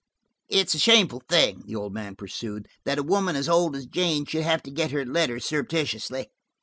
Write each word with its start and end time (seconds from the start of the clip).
"It's 0.49 0.73
a 0.73 0.79
shameful 0.79 1.21
thing," 1.29 1.61
the 1.67 1.75
old 1.75 1.93
man 1.93 2.15
pursued, 2.15 2.67
"that 2.85 2.97
a 2.97 3.03
woman 3.03 3.35
as 3.35 3.47
old 3.47 3.75
as 3.75 3.85
Jane 3.85 4.25
should 4.25 4.41
have 4.41 4.63
to 4.63 4.71
get 4.71 4.89
her 4.89 5.05
letters 5.05 5.45
surreptitiously. 5.45 6.29